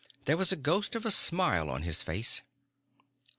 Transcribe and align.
There 0.25 0.35
was 0.35 0.51
a 0.51 0.55
ghost 0.55 0.95
of 0.95 1.05
a 1.05 1.11
smile 1.11 1.69
on 1.69 1.83
his 1.83 2.01
face. 2.01 2.41